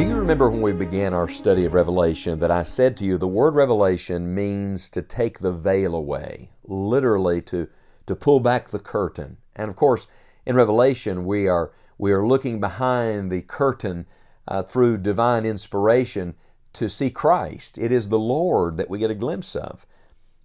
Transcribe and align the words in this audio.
Do 0.00 0.06
you 0.06 0.16
remember 0.16 0.48
when 0.48 0.62
we 0.62 0.72
began 0.72 1.12
our 1.12 1.28
study 1.28 1.66
of 1.66 1.74
Revelation 1.74 2.38
that 2.38 2.50
I 2.50 2.62
said 2.62 2.96
to 2.96 3.04
you 3.04 3.18
the 3.18 3.28
word 3.28 3.54
revelation 3.54 4.34
means 4.34 4.88
to 4.88 5.02
take 5.02 5.40
the 5.40 5.52
veil 5.52 5.94
away, 5.94 6.48
literally 6.64 7.42
to, 7.42 7.68
to 8.06 8.16
pull 8.16 8.40
back 8.40 8.70
the 8.70 8.78
curtain. 8.78 9.36
And 9.54 9.68
of 9.68 9.76
course, 9.76 10.08
in 10.46 10.56
Revelation, 10.56 11.26
we 11.26 11.48
are, 11.48 11.72
we 11.98 12.12
are 12.12 12.26
looking 12.26 12.60
behind 12.60 13.30
the 13.30 13.42
curtain 13.42 14.06
uh, 14.48 14.62
through 14.62 14.96
divine 14.96 15.44
inspiration 15.44 16.34
to 16.72 16.88
see 16.88 17.10
Christ. 17.10 17.76
It 17.76 17.92
is 17.92 18.08
the 18.08 18.18
Lord 18.18 18.78
that 18.78 18.88
we 18.88 19.00
get 19.00 19.10
a 19.10 19.14
glimpse 19.14 19.54
of. 19.54 19.84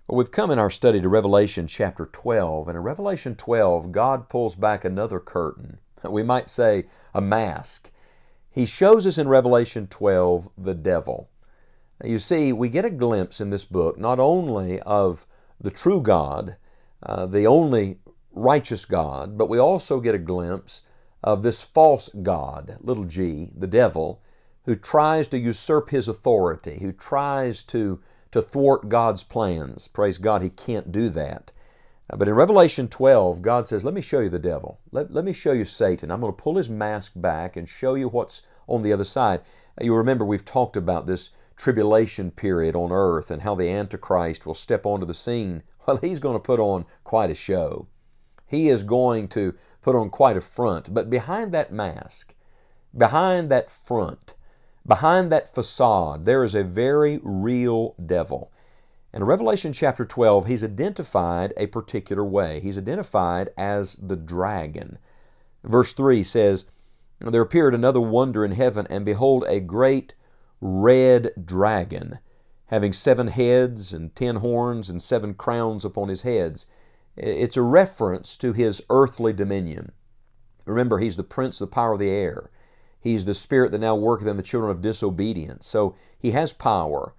Well, 0.05 0.17
we've 0.17 0.31
come 0.33 0.51
in 0.51 0.59
our 0.59 0.69
study 0.69 0.99
to 0.99 1.07
Revelation 1.07 1.67
chapter 1.67 2.07
12, 2.07 2.67
and 2.67 2.75
in 2.75 2.83
Revelation 2.83 3.35
12, 3.35 3.93
God 3.93 4.27
pulls 4.27 4.55
back 4.55 4.83
another 4.83 5.21
curtain. 5.21 5.79
We 6.03 6.23
might 6.23 6.49
say 6.49 6.87
a 7.13 7.21
mask 7.21 7.89
he 8.55 8.65
shows 8.65 9.05
us 9.05 9.17
in 9.17 9.27
Revelation 9.27 9.85
12 9.87 10.47
the 10.57 10.73
devil. 10.73 11.29
Now, 12.01 12.09
you 12.09 12.17
see, 12.19 12.53
we 12.53 12.69
get 12.69 12.85
a 12.85 12.89
glimpse 12.89 13.41
in 13.41 13.49
this 13.49 13.65
book 13.65 13.99
not 13.99 14.17
only 14.17 14.79
of 14.79 15.25
the 15.59 15.71
true 15.71 16.01
God, 16.01 16.55
uh, 17.03 17.25
the 17.25 17.45
only 17.45 17.99
righteous 18.31 18.85
God, 18.85 19.37
but 19.37 19.49
we 19.49 19.59
also 19.59 19.99
get 19.99 20.15
a 20.15 20.19
glimpse 20.19 20.83
of 21.21 21.43
this 21.43 21.63
false 21.63 22.09
God, 22.23 22.77
little 22.79 23.03
g, 23.03 23.51
the 23.53 23.67
devil, 23.67 24.21
who 24.63 24.75
tries 24.75 25.27
to 25.27 25.37
usurp 25.37 25.89
his 25.89 26.07
authority, 26.07 26.79
who 26.79 26.93
tries 26.93 27.61
to, 27.63 27.99
to 28.31 28.41
thwart 28.41 28.87
God's 28.87 29.23
plans. 29.23 29.89
Praise 29.89 30.17
God, 30.17 30.41
he 30.41 30.49
can't 30.49 30.93
do 30.93 31.09
that. 31.09 31.51
Uh, 32.09 32.17
but 32.17 32.27
in 32.27 32.35
Revelation 32.35 32.87
12, 32.87 33.41
God 33.41 33.67
says, 33.67 33.83
Let 33.83 33.93
me 33.93 34.01
show 34.01 34.19
you 34.19 34.29
the 34.29 34.39
devil. 34.39 34.79
Let, 34.91 35.11
let 35.11 35.25
me 35.25 35.33
show 35.33 35.51
you 35.51 35.65
Satan. 35.65 36.11
I'm 36.11 36.21
going 36.21 36.33
to 36.33 36.41
pull 36.41 36.57
his 36.57 36.69
mask 36.69 37.13
back 37.15 37.55
and 37.55 37.67
show 37.67 37.95
you 37.95 38.07
what's 38.07 38.43
on 38.67 38.81
the 38.81 38.93
other 38.93 39.03
side. 39.03 39.41
You 39.81 39.95
remember 39.95 40.25
we've 40.25 40.45
talked 40.45 40.77
about 40.77 41.05
this 41.05 41.31
tribulation 41.55 42.31
period 42.31 42.75
on 42.75 42.91
earth 42.91 43.31
and 43.31 43.41
how 43.41 43.55
the 43.55 43.69
Antichrist 43.69 44.45
will 44.45 44.53
step 44.53 44.85
onto 44.85 45.05
the 45.05 45.13
scene. 45.13 45.63
Well, 45.87 45.97
he's 45.97 46.19
going 46.19 46.33
to 46.33 46.39
put 46.39 46.59
on 46.59 46.87
quite 47.03 47.29
a 47.29 47.35
show. 47.35 47.85
He 48.47 48.69
is 48.69 48.83
going 48.83 49.27
to 49.27 49.53
put 49.83 49.95
on 49.95 50.09
quite 50.09 50.35
a 50.35 50.41
front. 50.41 50.91
But 50.91 51.11
behind 51.11 51.51
that 51.51 51.71
mask, 51.71 52.33
behind 52.97 53.51
that 53.51 53.69
front, 53.69 54.33
behind 54.83 55.31
that 55.31 55.53
facade, 55.53 56.25
there 56.25 56.43
is 56.43 56.55
a 56.55 56.63
very 56.63 57.19
real 57.21 57.93
devil. 58.03 58.51
In 59.13 59.23
Revelation 59.23 59.73
chapter 59.73 60.05
12, 60.05 60.47
he's 60.47 60.63
identified 60.63 61.53
a 61.55 61.67
particular 61.67 62.25
way. 62.25 62.59
He's 62.59 62.79
identified 62.79 63.51
as 63.55 63.93
the 63.95 64.15
dragon. 64.15 64.97
Verse 65.63 65.93
3 65.93 66.23
says, 66.23 66.65
There 67.19 67.41
appeared 67.41 67.73
another 67.73 68.01
wonder 68.01 68.43
in 68.43 68.51
heaven, 68.51 68.85
and 68.89 69.05
behold, 69.05 69.45
a 69.47 69.59
great 69.59 70.13
red 70.61 71.31
dragon, 71.43 72.19
having 72.67 72.93
seven 72.93 73.27
heads 73.27 73.93
and 73.93 74.15
ten 74.15 74.37
horns 74.37 74.89
and 74.89 75.01
seven 75.01 75.33
crowns 75.33 75.85
upon 75.85 76.09
his 76.09 76.23
heads. 76.23 76.67
It's 77.15 77.57
a 77.57 77.61
reference 77.61 78.35
to 78.37 78.53
his 78.53 78.83
earthly 78.89 79.33
dominion. 79.33 79.91
Remember, 80.65 80.97
he's 80.97 81.17
the 81.17 81.23
prince 81.23 81.61
of 81.61 81.69
the 81.69 81.73
power 81.73 81.93
of 81.93 81.99
the 81.99 82.09
air. 82.09 82.49
He's 82.99 83.25
the 83.25 83.35
spirit 83.35 83.71
that 83.71 83.79
now 83.79 83.95
worketh 83.95 84.27
in 84.27 84.37
the 84.37 84.43
children 84.43 84.71
of 84.71 84.81
disobedience. 84.81 85.67
So 85.67 85.95
he 86.17 86.31
has 86.31 86.53
power. 86.53 87.13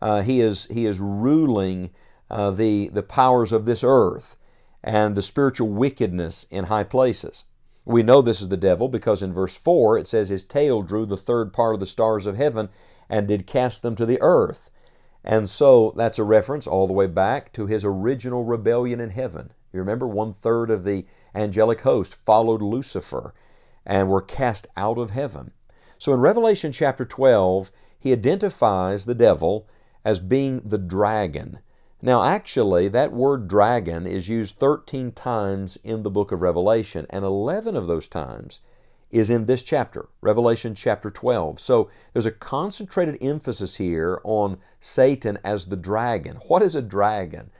Uh, 0.00 0.22
he, 0.22 0.40
is, 0.40 0.66
he 0.66 0.86
is 0.86 1.00
ruling 1.00 1.90
uh, 2.30 2.50
the, 2.50 2.90
the 2.90 3.02
powers 3.02 3.50
of 3.50 3.64
this 3.64 3.82
earth 3.82 4.36
and 4.84 5.16
the 5.16 5.22
spiritual 5.22 5.68
wickedness 5.68 6.46
in 6.50 6.64
high 6.64 6.84
places. 6.84 7.44
We 7.90 8.04
know 8.04 8.22
this 8.22 8.40
is 8.40 8.50
the 8.50 8.56
devil 8.56 8.88
because 8.88 9.20
in 9.20 9.32
verse 9.32 9.56
4 9.56 9.98
it 9.98 10.06
says, 10.06 10.28
His 10.28 10.44
tail 10.44 10.82
drew 10.82 11.04
the 11.04 11.16
third 11.16 11.52
part 11.52 11.74
of 11.74 11.80
the 11.80 11.88
stars 11.88 12.24
of 12.24 12.36
heaven 12.36 12.68
and 13.08 13.26
did 13.26 13.48
cast 13.48 13.82
them 13.82 13.96
to 13.96 14.06
the 14.06 14.18
earth. 14.20 14.70
And 15.24 15.48
so 15.48 15.92
that's 15.96 16.18
a 16.20 16.22
reference 16.22 16.68
all 16.68 16.86
the 16.86 16.92
way 16.92 17.08
back 17.08 17.52
to 17.54 17.66
his 17.66 17.84
original 17.84 18.44
rebellion 18.44 19.00
in 19.00 19.10
heaven. 19.10 19.52
You 19.72 19.80
remember, 19.80 20.06
one 20.06 20.32
third 20.32 20.70
of 20.70 20.84
the 20.84 21.04
angelic 21.34 21.80
host 21.80 22.14
followed 22.14 22.62
Lucifer 22.62 23.34
and 23.84 24.08
were 24.08 24.22
cast 24.22 24.68
out 24.76 24.96
of 24.96 25.10
heaven. 25.10 25.50
So 25.98 26.14
in 26.14 26.20
Revelation 26.20 26.70
chapter 26.70 27.04
12, 27.04 27.72
he 27.98 28.12
identifies 28.12 29.04
the 29.04 29.16
devil 29.16 29.68
as 30.04 30.20
being 30.20 30.62
the 30.64 30.78
dragon. 30.78 31.58
Now, 32.02 32.24
actually, 32.24 32.88
that 32.88 33.12
word 33.12 33.46
dragon 33.46 34.06
is 34.06 34.28
used 34.28 34.56
13 34.56 35.12
times 35.12 35.78
in 35.84 36.02
the 36.02 36.10
book 36.10 36.32
of 36.32 36.40
Revelation, 36.40 37.06
and 37.10 37.24
11 37.24 37.76
of 37.76 37.86
those 37.86 38.08
times 38.08 38.60
is 39.10 39.28
in 39.28 39.44
this 39.44 39.62
chapter, 39.62 40.08
Revelation 40.22 40.74
chapter 40.74 41.10
12. 41.10 41.60
So 41.60 41.90
there's 42.12 42.26
a 42.26 42.30
concentrated 42.30 43.18
emphasis 43.20 43.76
here 43.76 44.20
on 44.24 44.58
Satan 44.78 45.38
as 45.44 45.66
the 45.66 45.76
dragon. 45.76 46.36
What 46.48 46.62
is 46.62 46.74
a 46.74 46.82
dragon? 46.82 47.50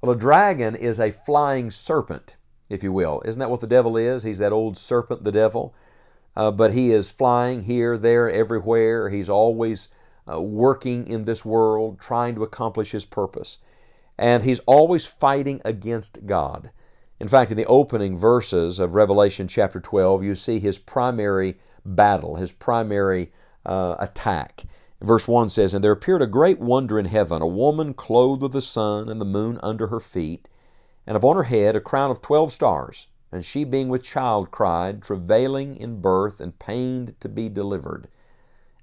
Well, 0.00 0.12
a 0.12 0.18
dragon 0.18 0.74
is 0.74 1.00
a 1.00 1.12
flying 1.12 1.70
serpent, 1.70 2.36
if 2.68 2.82
you 2.82 2.92
will. 2.92 3.22
Isn't 3.24 3.40
that 3.40 3.50
what 3.50 3.60
the 3.60 3.66
devil 3.66 3.96
is? 3.96 4.24
He's 4.24 4.38
that 4.38 4.52
old 4.52 4.76
serpent, 4.76 5.24
the 5.24 5.32
devil. 5.32 5.74
Uh, 6.36 6.50
but 6.50 6.74
he 6.74 6.90
is 6.90 7.10
flying 7.10 7.62
here, 7.62 7.96
there, 7.96 8.30
everywhere. 8.30 9.08
He's 9.08 9.30
always 9.30 9.88
uh, 10.30 10.40
working 10.42 11.06
in 11.06 11.22
this 11.22 11.46
world, 11.46 11.98
trying 11.98 12.34
to 12.34 12.42
accomplish 12.42 12.90
his 12.90 13.06
purpose. 13.06 13.56
And 14.18 14.42
he's 14.42 14.60
always 14.60 15.06
fighting 15.06 15.60
against 15.64 16.26
God. 16.26 16.70
In 17.18 17.28
fact, 17.28 17.50
in 17.50 17.56
the 17.56 17.66
opening 17.66 18.16
verses 18.16 18.78
of 18.78 18.94
Revelation 18.94 19.48
chapter 19.48 19.80
12, 19.80 20.22
you 20.22 20.34
see 20.34 20.58
his 20.58 20.78
primary 20.78 21.56
battle, 21.84 22.36
his 22.36 22.52
primary 22.52 23.32
uh, 23.64 23.96
attack. 23.98 24.64
Verse 25.00 25.28
1 25.28 25.48
says, 25.48 25.74
And 25.74 25.84
there 25.84 25.92
appeared 25.92 26.22
a 26.22 26.26
great 26.26 26.58
wonder 26.58 26.98
in 26.98 27.06
heaven, 27.06 27.42
a 27.42 27.46
woman 27.46 27.94
clothed 27.94 28.42
with 28.42 28.52
the 28.52 28.62
sun 28.62 29.08
and 29.08 29.20
the 29.20 29.26
moon 29.26 29.58
under 29.62 29.88
her 29.88 30.00
feet, 30.00 30.48
and 31.06 31.16
upon 31.16 31.36
her 31.36 31.44
head 31.44 31.76
a 31.76 31.80
crown 31.80 32.10
of 32.10 32.20
twelve 32.20 32.52
stars. 32.52 33.06
And 33.30 33.44
she, 33.44 33.64
being 33.64 33.88
with 33.88 34.02
child, 34.02 34.50
cried, 34.50 35.02
travailing 35.02 35.76
in 35.76 36.00
birth 36.00 36.40
and 36.40 36.58
pained 36.58 37.14
to 37.20 37.28
be 37.28 37.48
delivered. 37.48 38.08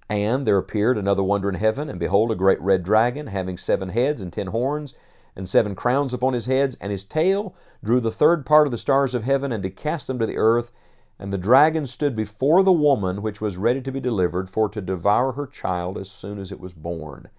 And 0.09 0.45
there 0.45 0.57
appeared 0.57 0.97
another 0.97 1.23
wonder 1.23 1.49
in 1.49 1.55
heaven, 1.55 1.89
and 1.89 1.99
behold, 1.99 2.31
a 2.31 2.35
great 2.35 2.61
red 2.61 2.83
dragon, 2.83 3.27
having 3.27 3.57
seven 3.57 3.89
heads 3.89 4.21
and 4.21 4.31
ten 4.31 4.47
horns, 4.47 4.93
and 5.35 5.47
seven 5.47 5.75
crowns 5.75 6.13
upon 6.13 6.33
his 6.33 6.45
heads, 6.45 6.77
and 6.79 6.91
his 6.91 7.03
tail 7.03 7.55
drew 7.83 7.99
the 7.99 8.11
third 8.11 8.45
part 8.45 8.67
of 8.67 8.71
the 8.71 8.77
stars 8.77 9.15
of 9.15 9.23
heaven, 9.23 9.51
and 9.51 9.63
to 9.63 9.69
cast 9.69 10.07
them 10.07 10.19
to 10.19 10.25
the 10.25 10.37
earth. 10.37 10.71
And 11.19 11.31
the 11.31 11.37
dragon 11.37 11.85
stood 11.85 12.15
before 12.15 12.63
the 12.63 12.71
woman 12.71 13.21
which 13.21 13.39
was 13.39 13.57
ready 13.57 13.81
to 13.81 13.91
be 13.91 13.99
delivered, 13.99 14.49
for 14.49 14.69
to 14.69 14.81
devour 14.81 15.33
her 15.33 15.47
child 15.47 15.97
as 15.97 16.09
soon 16.09 16.39
as 16.39 16.51
it 16.51 16.59
was 16.59 16.73
born. 16.73 17.29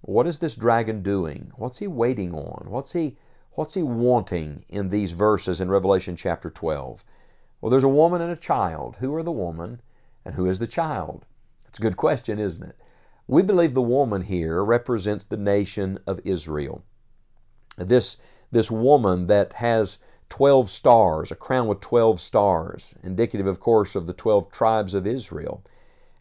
What 0.00 0.26
is 0.26 0.38
this 0.38 0.56
dragon 0.56 1.02
doing? 1.02 1.52
What's 1.56 1.78
he 1.78 1.86
waiting 1.86 2.34
on? 2.34 2.70
What's 2.70 2.92
he, 2.92 3.16
what's 3.52 3.74
he 3.74 3.82
wanting 3.82 4.64
in 4.68 4.88
these 4.88 5.12
verses 5.12 5.60
in 5.60 5.70
Revelation 5.70 6.16
chapter 6.16 6.50
12? 6.50 7.04
Well, 7.60 7.70
there's 7.70 7.84
a 7.84 7.88
woman 7.88 8.20
and 8.20 8.32
a 8.32 8.36
child. 8.36 8.96
Who 8.96 9.14
are 9.14 9.22
the 9.22 9.30
woman, 9.30 9.80
and 10.24 10.34
who 10.34 10.46
is 10.46 10.58
the 10.58 10.66
child? 10.66 11.24
It's 11.68 11.78
a 11.78 11.82
good 11.82 11.96
question, 11.96 12.38
isn't 12.38 12.68
it? 12.68 12.76
We 13.28 13.42
believe 13.42 13.74
the 13.74 13.80
woman 13.80 14.22
here 14.22 14.64
represents 14.64 15.24
the 15.24 15.36
nation 15.36 15.98
of 16.06 16.20
Israel. 16.24 16.84
This, 17.76 18.16
this 18.50 18.70
woman 18.70 19.26
that 19.28 19.54
has 19.54 19.98
12 20.28 20.70
stars, 20.70 21.30
a 21.30 21.34
crown 21.34 21.66
with 21.66 21.80
12 21.80 22.20
stars, 22.20 22.96
indicative, 23.02 23.46
of 23.46 23.60
course, 23.60 23.94
of 23.94 24.06
the 24.06 24.12
12 24.12 24.50
tribes 24.50 24.94
of 24.94 25.06
Israel. 25.06 25.62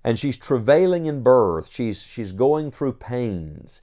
And 0.03 0.17
she's 0.17 0.37
travailing 0.37 1.05
in 1.05 1.23
birth, 1.23 1.71
she's, 1.71 2.03
she's 2.03 2.31
going 2.31 2.71
through 2.71 2.93
pains. 2.93 3.81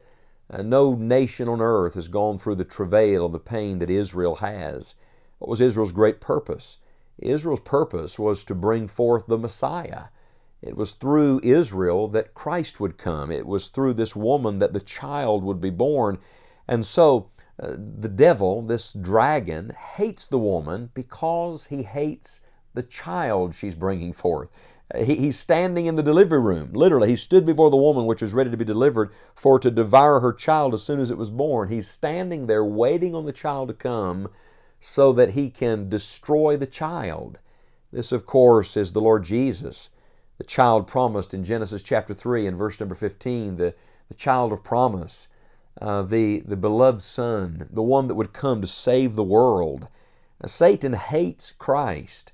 Uh, 0.50 0.62
no 0.62 0.94
nation 0.94 1.48
on 1.48 1.60
earth 1.60 1.94
has 1.94 2.08
gone 2.08 2.38
through 2.38 2.54
the 2.54 2.64
travail 2.64 3.26
of 3.26 3.32
the 3.32 3.38
pain 3.38 3.78
that 3.78 3.90
Israel 3.90 4.36
has. 4.36 4.94
What 5.38 5.48
was 5.48 5.60
Israel's 5.60 5.92
great 5.92 6.20
purpose? 6.20 6.78
Israel's 7.18 7.60
purpose 7.60 8.18
was 8.18 8.44
to 8.44 8.54
bring 8.54 8.86
forth 8.86 9.26
the 9.26 9.38
Messiah. 9.38 10.04
It 10.62 10.76
was 10.76 10.92
through 10.92 11.40
Israel 11.44 12.08
that 12.08 12.34
Christ 12.34 12.80
would 12.80 12.98
come. 12.98 13.30
It 13.30 13.46
was 13.46 13.68
through 13.68 13.94
this 13.94 14.16
woman 14.16 14.58
that 14.58 14.72
the 14.72 14.80
child 14.80 15.44
would 15.44 15.60
be 15.60 15.70
born. 15.70 16.18
And 16.66 16.84
so 16.84 17.30
The 17.58 18.08
devil, 18.08 18.62
this 18.62 18.92
dragon, 18.92 19.72
hates 19.96 20.26
the 20.26 20.38
woman 20.38 20.90
because 20.94 21.66
he 21.66 21.82
hates 21.82 22.40
the 22.74 22.82
child 22.84 23.54
she's 23.54 23.74
bringing 23.74 24.12
forth. 24.12 24.48
He, 24.96 25.16
he's 25.16 25.38
standing 25.38 25.86
in 25.86 25.96
the 25.96 26.02
delivery 26.02 26.40
room. 26.40 26.72
Literally, 26.72 27.08
he 27.08 27.16
stood 27.16 27.44
before 27.44 27.70
the 27.70 27.76
woman 27.76 28.06
which 28.06 28.22
was 28.22 28.32
ready 28.32 28.50
to 28.50 28.56
be 28.56 28.64
delivered 28.64 29.10
for 29.34 29.58
to 29.58 29.70
devour 29.70 30.20
her 30.20 30.32
child 30.32 30.72
as 30.72 30.82
soon 30.82 31.00
as 31.00 31.10
it 31.10 31.18
was 31.18 31.30
born. 31.30 31.68
He's 31.68 31.90
standing 31.90 32.46
there 32.46 32.64
waiting 32.64 33.14
on 33.14 33.26
the 33.26 33.32
child 33.32 33.68
to 33.68 33.74
come 33.74 34.28
so 34.80 35.12
that 35.12 35.30
he 35.30 35.50
can 35.50 35.88
destroy 35.88 36.56
the 36.56 36.66
child. 36.66 37.38
This, 37.92 38.12
of 38.12 38.24
course, 38.24 38.76
is 38.76 38.92
the 38.92 39.00
Lord 39.00 39.24
Jesus, 39.24 39.90
the 40.38 40.44
child 40.44 40.86
promised 40.86 41.34
in 41.34 41.42
Genesis 41.42 41.82
chapter 41.82 42.14
3 42.14 42.46
and 42.46 42.56
verse 42.56 42.78
number 42.78 42.94
15, 42.94 43.56
the, 43.56 43.74
the 44.08 44.14
child 44.14 44.52
of 44.52 44.62
promise, 44.62 45.28
uh, 45.80 46.02
the, 46.02 46.40
the 46.40 46.56
beloved 46.56 47.00
Son, 47.00 47.68
the 47.70 47.82
one 47.82 48.08
that 48.08 48.14
would 48.14 48.32
come 48.32 48.60
to 48.60 48.66
save 48.66 49.14
the 49.14 49.22
world. 49.24 49.88
Now, 50.40 50.46
Satan 50.46 50.92
hates 50.94 51.52
Christ, 51.52 52.32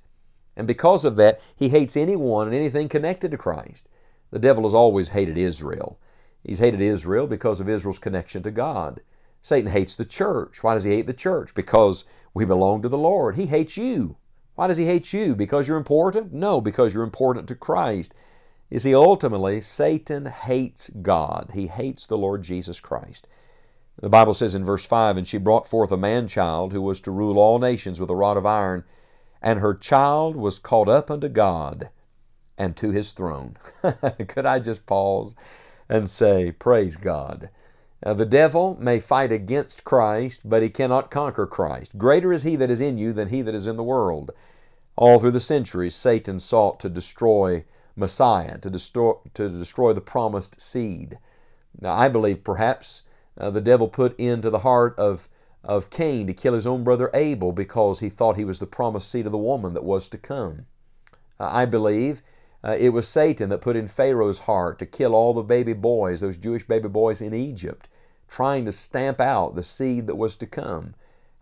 and 0.56 0.66
because 0.66 1.04
of 1.04 1.16
that, 1.16 1.40
he 1.56 1.68
hates 1.68 1.96
anyone 1.96 2.46
and 2.46 2.56
anything 2.56 2.88
connected 2.88 3.30
to 3.30 3.38
Christ. 3.38 3.88
The 4.30 4.38
devil 4.38 4.64
has 4.64 4.74
always 4.74 5.08
hated 5.08 5.38
Israel. 5.38 5.98
He's 6.42 6.58
hated 6.58 6.80
Israel 6.80 7.26
because 7.26 7.60
of 7.60 7.68
Israel's 7.68 7.98
connection 7.98 8.42
to 8.42 8.50
God. 8.50 9.00
Satan 9.42 9.70
hates 9.70 9.94
the 9.94 10.04
church. 10.04 10.62
Why 10.62 10.74
does 10.74 10.84
he 10.84 10.92
hate 10.92 11.06
the 11.06 11.12
church? 11.12 11.54
Because 11.54 12.04
we 12.32 12.44
belong 12.44 12.82
to 12.82 12.88
the 12.88 12.98
Lord. 12.98 13.36
He 13.36 13.46
hates 13.46 13.76
you. 13.76 14.16
Why 14.54 14.66
does 14.66 14.76
he 14.76 14.86
hate 14.86 15.12
you? 15.12 15.34
Because 15.34 15.68
you're 15.68 15.76
important? 15.76 16.32
No, 16.32 16.60
because 16.60 16.94
you're 16.94 17.02
important 17.02 17.48
to 17.48 17.54
Christ. 17.54 18.14
You 18.70 18.78
see, 18.78 18.94
ultimately, 18.94 19.60
Satan 19.60 20.26
hates 20.26 20.88
God. 20.90 21.52
He 21.54 21.68
hates 21.68 22.06
the 22.06 22.18
Lord 22.18 22.42
Jesus 22.42 22.80
Christ. 22.80 23.28
The 24.00 24.08
Bible 24.08 24.34
says 24.34 24.54
in 24.54 24.64
verse 24.64 24.84
5 24.84 25.16
And 25.16 25.26
she 25.26 25.38
brought 25.38 25.68
forth 25.68 25.92
a 25.92 25.96
man 25.96 26.26
child 26.26 26.72
who 26.72 26.82
was 26.82 27.00
to 27.02 27.10
rule 27.10 27.38
all 27.38 27.58
nations 27.58 28.00
with 28.00 28.10
a 28.10 28.16
rod 28.16 28.36
of 28.36 28.46
iron, 28.46 28.84
and 29.40 29.60
her 29.60 29.74
child 29.74 30.36
was 30.36 30.58
caught 30.58 30.88
up 30.88 31.10
unto 31.10 31.28
God 31.28 31.90
and 32.58 32.76
to 32.76 32.90
his 32.90 33.12
throne. 33.12 33.56
Could 34.28 34.46
I 34.46 34.58
just 34.58 34.86
pause 34.86 35.34
and 35.88 36.08
say, 36.08 36.50
Praise 36.52 36.96
God? 36.96 37.50
Now, 38.04 38.14
the 38.14 38.26
devil 38.26 38.76
may 38.80 39.00
fight 39.00 39.32
against 39.32 39.84
Christ, 39.84 40.42
but 40.44 40.62
he 40.62 40.68
cannot 40.68 41.10
conquer 41.10 41.46
Christ. 41.46 41.96
Greater 41.96 42.32
is 42.32 42.42
he 42.42 42.56
that 42.56 42.70
is 42.70 42.80
in 42.80 42.98
you 42.98 43.12
than 43.12 43.28
he 43.28 43.40
that 43.42 43.54
is 43.54 43.66
in 43.66 43.76
the 43.76 43.82
world. 43.82 44.30
All 44.96 45.18
through 45.18 45.30
the 45.30 45.40
centuries, 45.40 45.94
Satan 45.94 46.38
sought 46.38 46.78
to 46.80 46.88
destroy 46.88 47.64
Messiah, 47.96 48.58
to 48.58 48.70
destroy, 48.70 49.14
to 49.34 49.48
destroy 49.48 49.92
the 49.92 50.00
promised 50.00 50.60
seed. 50.60 51.18
Now, 51.80 51.94
I 51.94 52.08
believe 52.08 52.44
perhaps 52.44 53.02
uh, 53.38 53.50
the 53.50 53.60
devil 53.60 53.88
put 53.88 54.18
into 54.18 54.50
the 54.50 54.60
heart 54.60 54.98
of, 54.98 55.28
of 55.62 55.90
Cain 55.90 56.26
to 56.26 56.34
kill 56.34 56.54
his 56.54 56.66
own 56.66 56.84
brother 56.84 57.10
Abel 57.14 57.52
because 57.52 58.00
he 58.00 58.08
thought 58.08 58.36
he 58.36 58.44
was 58.44 58.58
the 58.58 58.66
promised 58.66 59.10
seed 59.10 59.26
of 59.26 59.32
the 59.32 59.38
woman 59.38 59.74
that 59.74 59.84
was 59.84 60.08
to 60.08 60.18
come. 60.18 60.66
Uh, 61.38 61.48
I 61.50 61.66
believe 61.66 62.22
uh, 62.62 62.76
it 62.78 62.90
was 62.90 63.06
Satan 63.06 63.50
that 63.50 63.60
put 63.60 63.76
in 63.76 63.88
Pharaoh's 63.88 64.40
heart 64.40 64.78
to 64.78 64.86
kill 64.86 65.14
all 65.14 65.34
the 65.34 65.42
baby 65.42 65.72
boys, 65.72 66.20
those 66.20 66.36
Jewish 66.36 66.66
baby 66.66 66.88
boys 66.88 67.20
in 67.20 67.34
Egypt 67.34 67.88
trying 68.28 68.64
to 68.64 68.72
stamp 68.72 69.20
out 69.20 69.54
the 69.54 69.62
seed 69.62 70.06
that 70.06 70.16
was 70.16 70.36
to 70.36 70.46
come. 70.46 70.94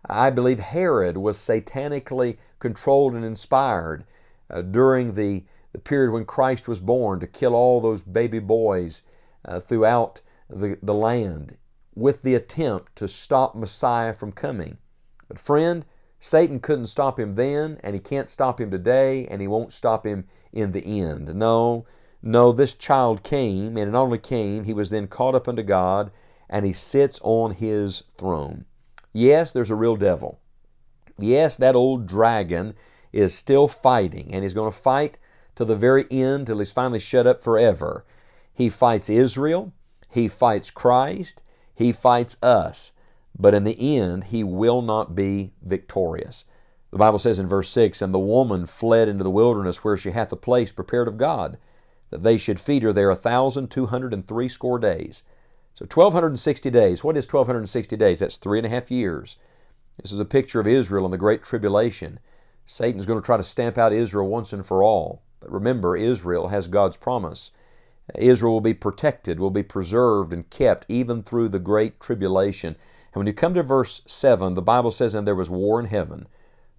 I 0.05 0.29
believe 0.29 0.59
Herod 0.59 1.17
was 1.17 1.37
satanically 1.37 2.37
controlled 2.59 3.13
and 3.15 3.23
inspired 3.23 4.03
uh, 4.49 4.61
during 4.61 5.15
the, 5.15 5.43
the 5.73 5.79
period 5.79 6.11
when 6.11 6.25
Christ 6.25 6.67
was 6.67 6.79
born 6.79 7.19
to 7.19 7.27
kill 7.27 7.55
all 7.55 7.81
those 7.81 8.01
baby 8.01 8.39
boys 8.39 9.01
uh, 9.43 9.59
throughout 9.59 10.21
the, 10.49 10.77
the 10.81 10.93
land 10.93 11.57
with 11.95 12.21
the 12.21 12.35
attempt 12.35 12.95
to 12.95 13.07
stop 13.07 13.55
Messiah 13.55 14.13
from 14.13 14.31
coming. 14.31 14.77
But, 15.27 15.39
friend, 15.39 15.85
Satan 16.19 16.59
couldn't 16.59 16.85
stop 16.85 17.19
him 17.19 17.35
then, 17.35 17.79
and 17.83 17.93
he 17.93 17.99
can't 17.99 18.29
stop 18.29 18.61
him 18.61 18.71
today, 18.71 19.27
and 19.27 19.41
he 19.41 19.47
won't 19.47 19.73
stop 19.73 20.05
him 20.05 20.25
in 20.51 20.71
the 20.71 21.01
end. 21.01 21.35
No, 21.35 21.85
no, 22.21 22.51
this 22.51 22.73
child 22.73 23.23
came, 23.23 23.75
and 23.75 23.89
it 23.89 23.97
only 23.97 24.17
came, 24.17 24.63
he 24.63 24.73
was 24.73 24.89
then 24.89 25.07
caught 25.07 25.35
up 25.35 25.47
unto 25.47 25.63
God 25.63 26.11
and 26.53 26.67
he 26.67 26.73
sits 26.73 27.19
on 27.23 27.51
his 27.55 28.03
throne. 28.15 28.65
Yes, 29.11 29.51
there's 29.51 29.71
a 29.71 29.75
real 29.75 29.95
devil. 29.95 30.39
Yes, 31.17 31.57
that 31.57 31.75
old 31.75 32.05
dragon 32.05 32.75
is 33.11 33.33
still 33.35 33.67
fighting, 33.67 34.31
and 34.31 34.43
he's 34.43 34.53
going 34.53 34.71
to 34.71 34.77
fight 34.77 35.17
to 35.55 35.65
the 35.65 35.75
very 35.75 36.05
end 36.09 36.47
till 36.47 36.59
he's 36.59 36.71
finally 36.71 36.99
shut 36.99 37.27
up 37.27 37.43
forever. 37.43 38.05
He 38.53 38.69
fights 38.69 39.09
Israel, 39.09 39.73
he 40.09 40.27
fights 40.27 40.71
Christ, 40.71 41.41
he 41.75 41.91
fights 41.91 42.37
us, 42.41 42.91
but 43.37 43.53
in 43.53 43.63
the 43.63 43.97
end, 43.97 44.25
he 44.25 44.43
will 44.43 44.81
not 44.81 45.15
be 45.15 45.53
victorious. 45.61 46.45
The 46.91 46.99
Bible 46.99 47.17
says 47.17 47.39
in 47.39 47.47
verse 47.47 47.69
6 47.69 48.01
And 48.01 48.13
the 48.13 48.19
woman 48.19 48.67
fled 48.67 49.09
into 49.09 49.23
the 49.23 49.31
wilderness 49.31 49.83
where 49.83 49.97
she 49.97 50.11
hath 50.11 50.31
a 50.31 50.35
place 50.35 50.71
prepared 50.71 51.07
of 51.07 51.17
God, 51.17 51.57
that 52.11 52.21
they 52.21 52.37
should 52.37 52.59
feed 52.59 52.83
her 52.83 52.93
there 52.93 53.09
a 53.09 53.15
thousand 53.15 53.71
two 53.71 53.87
hundred 53.87 54.13
and 54.13 54.27
threescore 54.27 54.77
days. 54.77 55.23
So 55.73 55.85
1,260 55.85 56.69
days. 56.69 57.03
What 57.03 57.17
is 57.17 57.25
1,260 57.25 57.97
days? 57.97 58.19
That's 58.19 58.37
three 58.37 58.59
and 58.59 58.67
a 58.67 58.69
half 58.69 58.91
years. 58.91 59.37
This 59.99 60.11
is 60.11 60.19
a 60.19 60.25
picture 60.25 60.59
of 60.59 60.67
Israel 60.67 61.05
in 61.05 61.11
the 61.11 61.17
Great 61.17 61.43
Tribulation. 61.43 62.19
Satan's 62.65 63.07
going 63.07 63.19
to 63.19 63.25
try 63.25 63.37
to 63.37 63.43
stamp 63.43 63.79
out 63.79 63.91
Israel 63.91 64.27
once 64.27 64.53
and 64.53 64.63
for 64.63 64.83
all. 64.83 65.23
But 65.43 65.51
remember, 65.51 65.97
Israel 65.97 66.47
has 66.47 66.67
God's 66.67 66.95
promise. 66.95 67.51
Israel 68.15 68.53
will 68.53 68.61
be 68.61 68.73
protected, 68.73 69.41
will 69.41 69.49
be 69.49 69.61
preserved 69.61 70.31
and 70.31 70.49
kept 70.49 70.85
even 70.87 71.21
through 71.21 71.49
the 71.49 71.59
Great 71.59 71.99
Tribulation. 71.99 72.77
And 73.13 73.19
when 73.19 73.27
you 73.27 73.33
come 73.33 73.53
to 73.55 73.63
verse 73.63 74.01
7, 74.05 74.53
the 74.53 74.61
Bible 74.61 74.91
says, 74.91 75.13
And 75.13 75.27
there 75.27 75.35
was 75.35 75.49
war 75.49 75.81
in 75.81 75.87
heaven. 75.87 76.27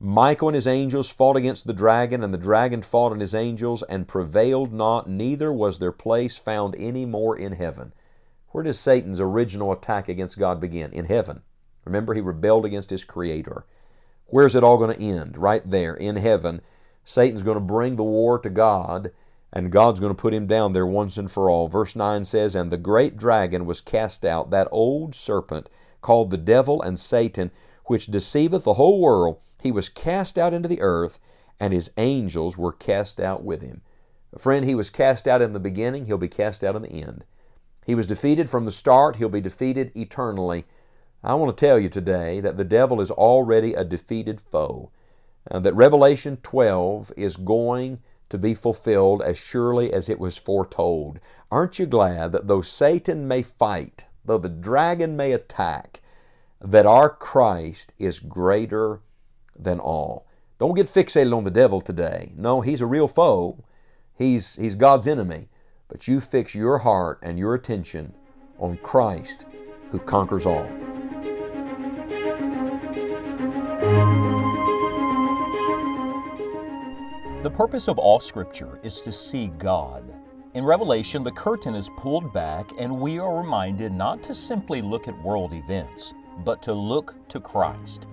Michael 0.01 0.49
and 0.49 0.55
his 0.55 0.67
angels 0.67 1.11
fought 1.11 1.37
against 1.37 1.67
the 1.67 1.75
dragon, 1.75 2.25
and 2.25 2.33
the 2.33 2.39
dragon 2.39 2.81
fought 2.81 3.13
and 3.13 3.21
his 3.21 3.35
angels, 3.35 3.83
and 3.83 4.09
prevailed 4.09 4.73
not, 4.73 5.09
neither 5.09 5.53
was 5.53 5.79
their 5.79 5.93
place 5.93 6.39
found 6.39 6.75
any 6.77 7.05
more 7.05 7.37
in 7.37 7.53
heaven. 7.53 7.93
Where 8.49 8.65
does 8.65 8.79
Satan's 8.79 9.21
original 9.21 9.73
attack 9.73 10.09
against 10.09 10.39
God 10.39 10.59
begin? 10.59 10.91
In 10.93 11.05
heaven. 11.05 11.43
Remember, 11.85 12.15
he 12.15 12.23
rebelled 12.23 12.65
against 12.65 12.89
his 12.89 13.05
Creator. 13.05 13.67
Where's 14.27 14.57
it 14.57 14.65
all 14.65 14.79
going 14.79 14.97
to 14.97 15.03
end? 15.03 15.37
Right 15.37 15.63
there, 15.65 15.95
in 15.95 16.17
heaven. 16.17 16.63
Satan's 17.05 17.43
going 17.43 17.57
to 17.57 17.61
bring 17.61 17.97
the 17.97 18.03
war 18.03 18.39
to 18.39 18.51
God, 18.51 19.13
and 19.53 19.71
God's 19.71 20.01
going 20.01 20.15
to 20.15 20.21
put 20.21 20.35
him 20.35 20.47
down 20.47 20.73
there 20.73 20.87
once 20.87 21.17
and 21.17 21.31
for 21.31 21.49
all. 21.49 21.69
Verse 21.69 21.95
9 21.95 22.25
says, 22.25 22.55
And 22.55 22.71
the 22.71 22.77
great 22.77 23.17
dragon 23.17 23.67
was 23.67 23.81
cast 23.81 24.25
out, 24.25 24.51
that 24.51 24.69
old 24.73 25.15
serpent, 25.15 25.69
called 26.01 26.31
the 26.31 26.37
devil 26.37 26.83
and 26.83 26.99
Satan, 26.99 27.51
which 27.87 28.07
deceiveth 28.07 28.65
the 28.65 28.75
whole 28.75 29.01
world. 29.01 29.39
He 29.63 29.71
was 29.71 29.89
cast 29.89 30.39
out 30.39 30.53
into 30.53 30.69
the 30.69 30.81
earth, 30.81 31.21
and 31.61 31.73
his 31.73 31.91
angels 31.97 32.59
were 32.59 32.73
cast 32.73 33.21
out 33.21 33.45
with 33.45 33.63
him. 33.63 33.83
Friend, 34.37 34.65
he 34.65 34.75
was 34.75 34.91
cast 34.91 35.29
out 35.29 35.41
in 35.41 35.53
the 35.53 35.61
beginning, 35.61 36.07
he'll 36.07 36.19
be 36.19 36.29
cast 36.29 36.65
out 36.65 36.75
in 36.75 36.83
the 36.83 36.89
end. 36.89 37.25
He 37.87 37.95
was 37.95 38.07
defeated 38.07 38.51
from 38.51 38.65
the 38.65 38.73
start, 38.73 39.17
he'll 39.17 39.29
be 39.29 39.41
defeated 39.41 39.93
eternally. 39.95 40.65
I 41.23 41.35
want 41.35 41.57
to 41.57 41.67
tell 41.67 41.79
you 41.79 41.89
today 41.89 42.41
that 42.41 42.57
the 42.57 42.65
devil 42.65 43.01
is 43.01 43.11
already 43.11 43.75
a 43.75 43.85
defeated 43.85 44.41
foe, 44.41 44.91
and 45.47 45.65
that 45.65 45.75
Revelation 45.75 46.39
12 46.43 47.13
is 47.17 47.37
going 47.37 48.01
to 48.31 48.39
be 48.39 48.55
fulfilled 48.55 49.23
as 49.23 49.39
surely 49.39 49.93
as 49.93 50.09
it 50.09 50.19
was 50.19 50.39
foretold. 50.39 51.21
Aren't 51.51 51.79
you 51.79 51.87
glad 51.87 52.33
that 52.33 52.49
though 52.49 52.63
Satan 52.63 53.29
may 53.29 53.43
fight, 53.43 54.07
though 54.25 54.39
the 54.39 54.49
dragon 54.49 55.17
may 55.17 55.33
attack, 55.33 56.01
that 56.61 56.87
our 56.87 57.11
Christ 57.11 57.93
is 57.99 58.19
greater 58.19 59.01
than 59.55 59.79
all? 59.79 60.27
Don't 60.59 60.75
get 60.75 60.87
fixated 60.87 61.37
on 61.37 61.45
the 61.45 61.51
devil 61.51 61.81
today. 61.81 62.33
No, 62.37 62.61
he's 62.61 62.81
a 62.81 62.87
real 62.87 63.09
foe. 63.09 63.65
He's, 64.17 64.57
he's 64.57 64.75
God's 64.75 65.07
enemy 65.07 65.49
but 65.89 66.09
you 66.09 66.21
fix 66.21 66.55
your 66.55 66.79
heart 66.79 67.21
and 67.23 67.39
your 67.39 67.55
attention 67.55 68.13
on 68.59 68.77
Christ 68.79 69.45
who 69.91 69.99
conquers 70.01 70.47
all. 70.47 70.69
The 77.45 77.51
purpose 77.51 77.89
of 77.89 77.99
all 77.99 78.21
Scripture 78.21 78.81
is 78.83 79.03
to 79.03 79.13
see 79.13 79.49
God. 79.59 80.15
In 80.55 80.65
Revelation, 80.65 81.23
the 81.23 81.31
curtain 81.31 81.75
is 81.75 81.91
pulled 81.99 82.33
back, 82.33 82.73
and 82.79 82.99
we 82.99 83.19
are 83.19 83.37
reminded 83.37 83.93
not 83.93 84.23
to 84.23 84.35
simply 84.35 84.81
look 84.81 85.09
at 85.09 85.23
world 85.23 85.53
events, 85.53 86.15
but 86.43 86.63
to 86.63 86.73
look 86.73 87.15
to 87.29 87.41
Christ. 87.41 88.09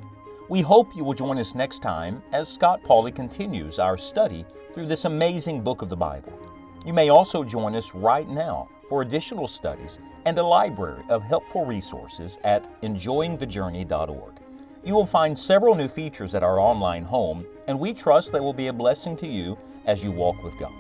We 0.50 0.60
hope 0.60 0.94
you 0.94 1.06
will 1.06 1.14
join 1.14 1.38
us 1.38 1.56
next 1.56 1.80
time 1.80 2.22
as 2.34 2.50
Scott 2.50 2.84
Pauley 2.84 3.16
continues 3.16 3.80
our 3.80 3.98
study 3.98 4.46
through 4.74 4.88
this 4.88 5.06
amazing 5.06 5.62
book 5.64 5.82
of 5.82 5.88
the 5.88 5.96
Bible. 5.96 6.38
You 6.86 6.92
may 6.92 7.08
also 7.08 7.42
join 7.42 7.74
us 7.74 7.96
right 7.96 8.28
now 8.28 8.68
for 8.90 9.02
additional 9.02 9.48
studies 9.48 9.98
and 10.26 10.38
a 10.38 10.44
library 10.44 11.06
of 11.08 11.24
helpful 11.24 11.64
resources 11.64 12.38
at 12.44 12.68
enjoyingthejourney.org. 12.82 14.41
You 14.84 14.96
will 14.96 15.06
find 15.06 15.38
several 15.38 15.76
new 15.76 15.88
features 15.88 16.34
at 16.34 16.44
our 16.44 16.60
online 16.60 17.04
home, 17.04 17.46
and 17.68 17.80
we 17.80 17.94
trust 17.94 18.32
they 18.32 18.40
will 18.40 18.54
be 18.54 18.68
a 18.68 18.74
blessing 18.74 19.16
to 19.18 19.28
you 19.28 19.58
as 19.86 20.04
you 20.04 20.12
walk 20.12 20.44
with 20.44 20.58
God. 20.58 20.74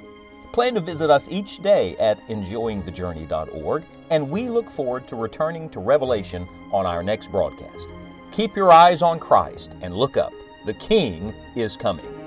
Plan 0.53 0.73
to 0.73 0.81
visit 0.81 1.09
us 1.09 1.27
each 1.29 1.61
day 1.61 1.95
at 1.97 2.19
enjoyingthejourney.org, 2.27 3.83
and 4.09 4.29
we 4.29 4.49
look 4.49 4.69
forward 4.69 5.07
to 5.07 5.15
returning 5.15 5.69
to 5.69 5.79
Revelation 5.79 6.47
on 6.73 6.85
our 6.85 7.03
next 7.03 7.31
broadcast. 7.31 7.87
Keep 8.31 8.55
your 8.55 8.71
eyes 8.71 9.01
on 9.01 9.19
Christ 9.19 9.75
and 9.81 9.95
look 9.95 10.17
up. 10.17 10.33
The 10.65 10.73
King 10.73 11.33
is 11.55 11.77
coming. 11.77 12.20